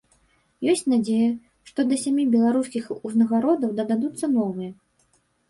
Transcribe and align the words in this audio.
Ёсць 0.71 0.87
надзея, 0.93 1.27
што 1.71 1.79
да 1.89 1.99
сямі 2.05 2.25
беларускіх 2.37 2.89
узнагародаў 3.07 3.77
дададуцца 3.83 4.33
новыя. 4.37 4.71